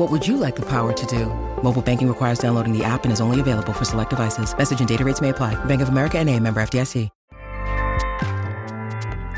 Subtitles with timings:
[0.00, 1.26] What would you like the power to do?
[1.62, 4.56] Mobile banking requires downloading the app and is only available for select devices.
[4.56, 5.62] Message and data rates may apply.
[5.66, 7.10] Bank of America and a member FDIC.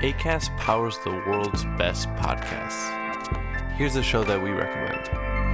[0.02, 2.92] ACAST powers the world's best podcasts.
[3.72, 5.51] Here's a show that we recommend.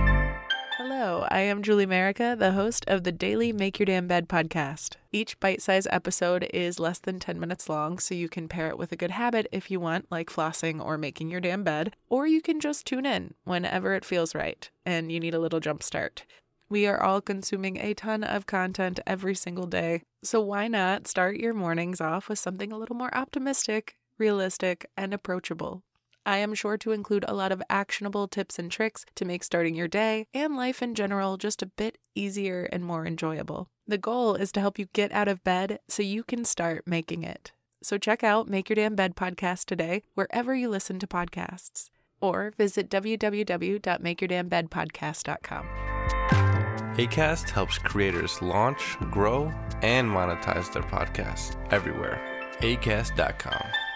[0.91, 4.95] Hello, I am Julie Merica, the host of the daily Make Your Damn Bed podcast.
[5.13, 8.79] Each bite sized episode is less than 10 minutes long, so you can pair it
[8.79, 12.27] with a good habit if you want, like flossing or making your damn bed, or
[12.27, 15.83] you can just tune in whenever it feels right and you need a little jump
[15.83, 16.25] start.
[16.71, 21.37] We are all consuming a ton of content every single day, so why not start
[21.37, 25.83] your mornings off with something a little more optimistic, realistic, and approachable?
[26.29, 29.75] I am sure to include a lot of actionable tips and tricks to make starting
[29.75, 33.71] your day and life in general just a bit easier and more enjoyable.
[33.87, 37.23] The goal is to help you get out of bed so you can start making
[37.23, 37.53] it.
[37.83, 41.89] So check out Make Your Damn Bed podcast today, wherever you listen to podcasts,
[42.21, 45.67] or visit www.makeyourdamnbedpodcast.com.
[46.99, 52.21] ACAST helps creators launch, grow, and monetize their podcasts everywhere.
[52.61, 53.88] ACAST.com.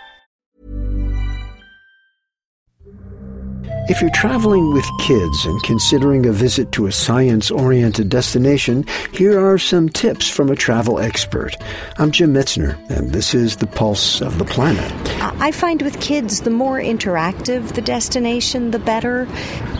[3.92, 9.38] If you're traveling with kids and considering a visit to a science oriented destination, here
[9.38, 11.54] are some tips from a travel expert.
[11.98, 14.90] I'm Jim Metzner, and this is The Pulse of the Planet.
[15.20, 19.26] I find with kids, the more interactive the destination, the better.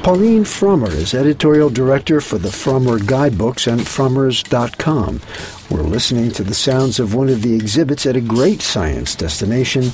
[0.03, 5.23] Pauline Frommer is editorial director for the Frommer Guidebooks and Frommers.com.
[5.71, 9.85] We're listening to the sounds of one of the exhibits at a great science destination,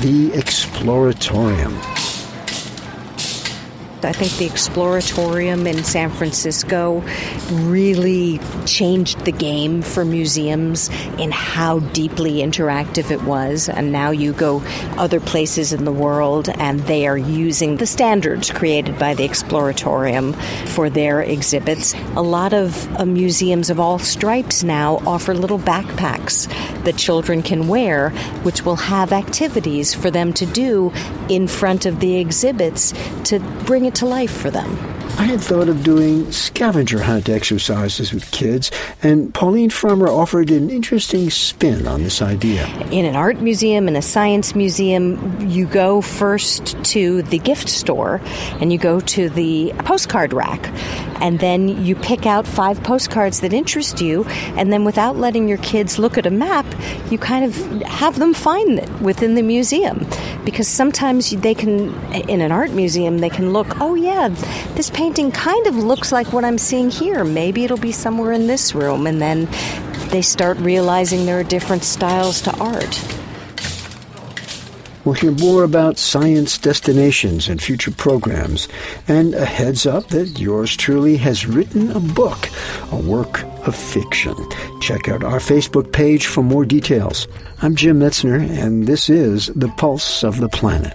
[0.00, 2.07] the Exploratorium.
[4.04, 7.02] I think the Exploratorium in San Francisco
[7.50, 10.88] really changed the game for museums
[11.18, 13.68] in how deeply interactive it was.
[13.68, 14.62] And now you go
[14.96, 20.36] other places in the world and they are using the standards created by the Exploratorium
[20.68, 21.94] for their exhibits.
[22.14, 26.46] A lot of uh, museums of all stripes now offer little backpacks
[26.84, 28.10] that children can wear,
[28.42, 30.92] which will have activities for them to do
[31.28, 32.92] in front of the exhibits
[33.24, 34.97] to bring it to life for them.
[35.18, 38.70] I had thought of doing scavenger hunt exercises with kids,
[39.02, 42.68] and Pauline Frommer offered an interesting spin on this idea.
[42.92, 48.20] In an art museum, in a science museum, you go first to the gift store
[48.60, 50.64] and you go to the postcard rack,
[51.20, 54.24] and then you pick out five postcards that interest you,
[54.56, 56.64] and then without letting your kids look at a map,
[57.10, 60.06] you kind of have them find it within the museum.
[60.44, 61.92] Because sometimes they can,
[62.28, 64.28] in an art museum, they can look, oh yeah,
[64.76, 67.24] this painting kind of looks like what I'm seeing here.
[67.24, 69.06] Maybe it'll be somewhere in this room.
[69.06, 69.48] And then
[70.10, 73.02] they start realizing there are different styles to art.
[75.04, 78.68] We'll hear more about science destinations and future programs,
[79.06, 82.50] and a heads up that yours truly has written a book,
[82.92, 84.34] a work of fiction.
[84.82, 87.26] Check out our Facebook page for more details.
[87.62, 90.92] I'm Jim Metzner, and this is The Pulse of the Planet.